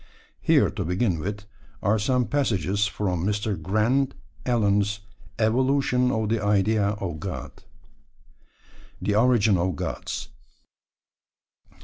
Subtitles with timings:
[0.41, 1.45] Here to begin with,
[1.83, 3.55] are some passages from Mr.
[3.61, 4.15] Grant
[4.47, 5.01] Allen's
[5.37, 7.51] Evolution of the Idea of God.
[8.99, 10.29] THE ORIGIN OF GODS.